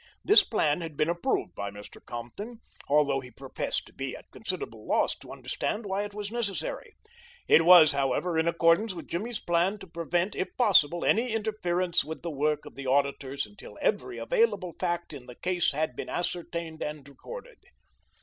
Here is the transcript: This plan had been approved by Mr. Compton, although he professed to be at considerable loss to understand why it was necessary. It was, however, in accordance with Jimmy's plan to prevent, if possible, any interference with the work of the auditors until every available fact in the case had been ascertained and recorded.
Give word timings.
This 0.25 0.43
plan 0.43 0.81
had 0.81 0.97
been 0.97 1.11
approved 1.11 1.53
by 1.53 1.69
Mr. 1.69 2.03
Compton, 2.03 2.59
although 2.89 3.19
he 3.19 3.29
professed 3.29 3.85
to 3.85 3.93
be 3.93 4.15
at 4.15 4.31
considerable 4.31 4.87
loss 4.87 5.15
to 5.19 5.31
understand 5.31 5.85
why 5.85 6.01
it 6.01 6.15
was 6.15 6.31
necessary. 6.31 6.95
It 7.47 7.65
was, 7.65 7.91
however, 7.91 8.35
in 8.39 8.47
accordance 8.47 8.93
with 8.93 9.05
Jimmy's 9.07 9.39
plan 9.39 9.77
to 9.77 9.85
prevent, 9.85 10.35
if 10.35 10.57
possible, 10.57 11.05
any 11.05 11.31
interference 11.31 12.03
with 12.03 12.23
the 12.23 12.31
work 12.31 12.65
of 12.65 12.73
the 12.73 12.87
auditors 12.87 13.45
until 13.45 13.77
every 13.79 14.17
available 14.17 14.73
fact 14.79 15.13
in 15.13 15.27
the 15.27 15.35
case 15.35 15.71
had 15.71 15.95
been 15.95 16.09
ascertained 16.09 16.81
and 16.81 17.07
recorded. 17.07 17.59